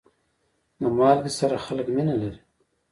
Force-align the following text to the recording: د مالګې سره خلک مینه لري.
د 0.79 0.81
مالګې 0.97 1.31
سره 1.39 1.55
خلک 1.65 1.87
مینه 1.95 2.15
لري. 2.21 2.39